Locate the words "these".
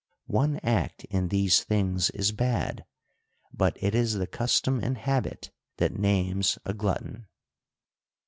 1.27-1.63